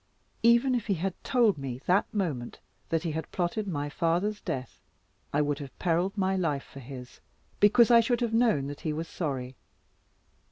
[0.41, 2.57] Even if he had told me that moment,
[2.89, 4.81] that he had plotted my father's death,
[5.31, 7.19] I would have perilled my life for his;
[7.59, 9.55] because I should have known that he was sorry.